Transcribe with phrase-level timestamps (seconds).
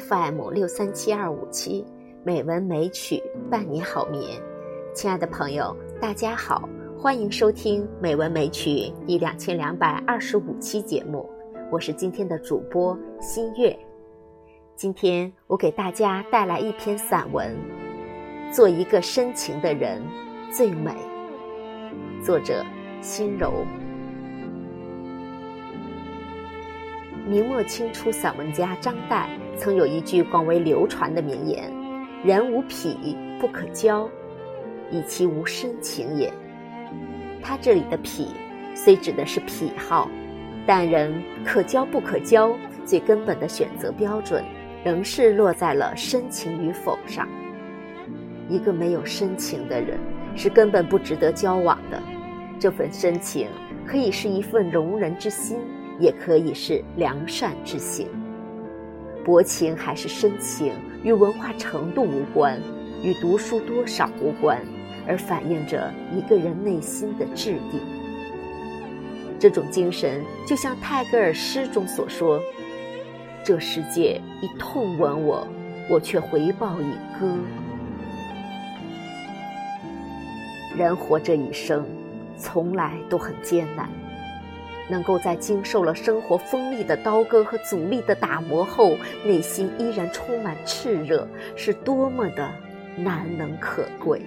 [0.00, 1.84] FM 六三七二五七，
[2.24, 4.40] 美文美曲伴你好眠。
[4.92, 8.70] 亲爱的朋友，大家好，欢迎收听《美文美曲》
[9.06, 11.28] 第两千两百二十五期节目，
[11.70, 13.76] 我是今天的主播新月。
[14.74, 17.56] 今天我给大家带来一篇散文，
[18.52, 20.02] 《做一个深情的人
[20.50, 20.90] 最美》，
[22.24, 22.64] 作者
[23.00, 23.64] 心柔。
[27.26, 31.72] 明末清初散文家张岱曾有一句广为流传的名言
[32.22, 34.06] ：“人无癖不可交，
[34.90, 36.30] 以其无深情也。”
[37.40, 38.28] 他这里的“癖”
[38.76, 40.10] 虽指的是癖好，
[40.66, 41.14] 但人
[41.46, 44.44] 可交不可交，最根本的选择标准，
[44.84, 47.26] 仍是落在了深情与否上。
[48.50, 49.98] 一个没有深情的人，
[50.36, 52.02] 是根本不值得交往的。
[52.58, 53.48] 这份深情，
[53.86, 55.56] 可以是一份容人之心。
[55.98, 58.06] 也可以是良善之行。
[59.24, 62.60] 薄情还是深情，与文化程度无关，
[63.02, 64.60] 与读书多少无关，
[65.06, 67.80] 而反映着一个人内心的质地。
[69.38, 72.38] 这种精神，就像泰戈尔诗中所说
[73.44, 75.48] ：“这世界以痛吻我，
[75.90, 77.32] 我却回报以歌。”
[80.76, 81.86] 人活这一生，
[82.36, 83.88] 从来都很艰难。
[84.88, 91.26] 能够在经受了生活锋利的刀割和阻力的打磨后，内心依然充满炽热，
[91.56, 92.50] 是多么的
[92.96, 94.20] 难能可贵。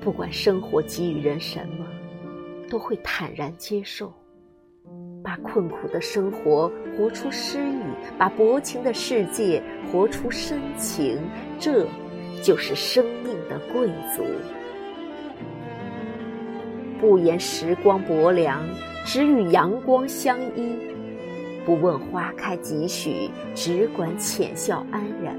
[0.00, 1.86] 不管生活给予人什么，
[2.70, 4.10] 都会坦然接受，
[5.22, 7.82] 把困苦的生活活出诗意，
[8.18, 11.18] 把薄情的世界活出深情，
[11.58, 11.86] 这
[12.42, 14.24] 就是生命的贵族。
[17.00, 18.62] 不言时光薄凉，
[19.06, 20.76] 只与阳光相依；
[21.64, 25.34] 不问花开几许，只管浅笑安然。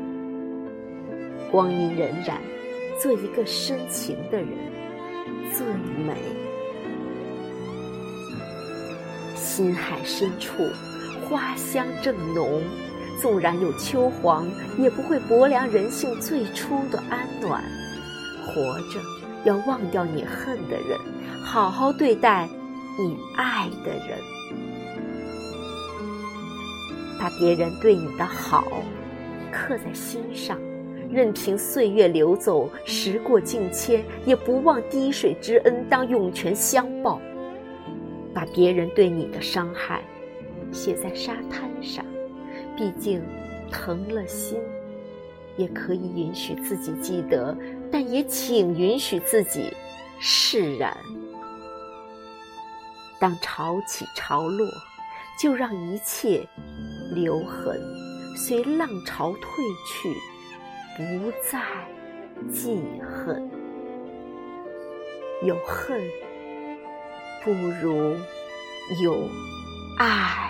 [1.51, 2.33] 光阴荏苒，
[2.99, 4.49] 做一个深情的人
[5.53, 5.63] 最
[6.03, 6.15] 美。
[9.35, 10.63] 心海深处，
[11.29, 12.63] 花香正浓，
[13.21, 14.49] 纵然有秋黄，
[14.79, 17.63] 也不会薄凉人性最初的安暖。
[18.47, 18.99] 活着，
[19.45, 20.97] 要忘掉你恨的人。
[21.43, 22.47] 好好对待
[22.99, 24.17] 你爱的人，
[27.19, 28.63] 把别人对你的好
[29.51, 30.57] 刻在心上，
[31.09, 37.19] 任凭岁月流走，时过境迁，也不忘滴水之恩当涌泉相报。
[38.33, 40.01] 把别人对你的伤害
[40.71, 42.05] 写在沙滩上，
[42.77, 43.21] 毕竟
[43.69, 44.57] 疼了心，
[45.57, 47.57] 也可以允许自己记得，
[48.01, 49.73] 也请允许自己
[50.19, 50.97] 释然。
[53.19, 54.67] 当潮起潮落，
[55.39, 56.47] 就让一切
[57.13, 57.79] 留痕，
[58.35, 60.13] 随浪潮退去，
[60.97, 61.61] 不再
[62.51, 63.49] 记恨。
[65.43, 66.01] 有恨
[67.43, 68.15] 不如
[69.03, 69.29] 有
[69.97, 70.49] 爱。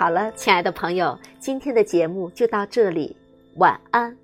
[0.00, 3.14] 好了，亲爱的朋友，今天的节目就到这里，
[3.56, 4.16] 晚安。